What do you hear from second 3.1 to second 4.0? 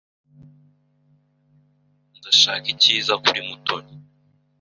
kuri Mutoni.